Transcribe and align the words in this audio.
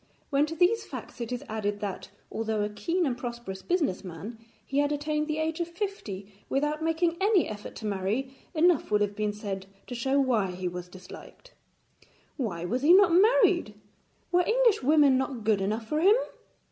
When 0.31 0.47
to 0.47 0.55
these 0.55 0.83
facts 0.83 1.21
it 1.21 1.31
is 1.31 1.43
added 1.47 1.79
that, 1.81 2.09
although 2.31 2.63
a 2.63 2.69
keen 2.69 3.05
and 3.05 3.15
prosperous 3.15 3.61
business 3.61 4.03
man, 4.03 4.39
he 4.65 4.79
had 4.79 4.91
attained 4.91 5.27
the 5.27 5.37
age 5.37 5.59
of 5.59 5.67
fifty 5.67 6.33
without 6.49 6.83
making 6.83 7.17
any 7.21 7.47
effort 7.47 7.75
to 7.75 7.85
marry, 7.85 8.33
enough 8.55 8.89
will 8.89 8.97
have 9.01 9.15
been 9.15 9.31
said 9.31 9.67
to 9.85 9.93
show 9.93 10.19
why 10.19 10.49
he 10.53 10.67
was 10.67 10.87
disliked. 10.87 11.53
Why 12.35 12.65
was 12.65 12.81
he 12.81 12.93
not 12.95 13.13
married? 13.13 13.75
Were 14.31 14.41
English 14.43 14.81
women 14.81 15.19
not 15.19 15.43
good 15.43 15.61
enough 15.61 15.85
for 15.85 16.01
him? 16.01 16.15